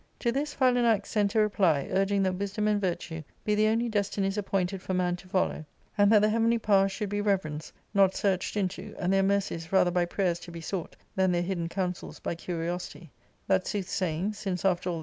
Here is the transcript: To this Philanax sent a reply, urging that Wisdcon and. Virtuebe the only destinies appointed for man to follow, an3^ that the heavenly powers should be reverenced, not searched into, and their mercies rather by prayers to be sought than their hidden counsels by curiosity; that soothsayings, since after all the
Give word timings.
To 0.17 0.31
this 0.31 0.55
Philanax 0.55 1.05
sent 1.11 1.35
a 1.35 1.39
reply, 1.39 1.87
urging 1.91 2.23
that 2.23 2.35
Wisdcon 2.39 2.67
and. 2.67 2.81
Virtuebe 2.81 3.23
the 3.45 3.67
only 3.67 3.87
destinies 3.87 4.35
appointed 4.35 4.81
for 4.81 4.95
man 4.95 5.15
to 5.17 5.27
follow, 5.27 5.63
an3^ 5.99 6.09
that 6.09 6.21
the 6.23 6.29
heavenly 6.29 6.57
powers 6.57 6.91
should 6.91 7.09
be 7.09 7.21
reverenced, 7.21 7.71
not 7.93 8.15
searched 8.15 8.57
into, 8.57 8.95
and 8.97 9.13
their 9.13 9.21
mercies 9.21 9.71
rather 9.71 9.91
by 9.91 10.05
prayers 10.05 10.39
to 10.39 10.51
be 10.51 10.59
sought 10.59 10.95
than 11.15 11.31
their 11.31 11.43
hidden 11.43 11.69
counsels 11.69 12.19
by 12.19 12.33
curiosity; 12.33 13.11
that 13.45 13.67
soothsayings, 13.67 14.39
since 14.39 14.65
after 14.65 14.89
all 14.89 14.97
the 14.99 14.99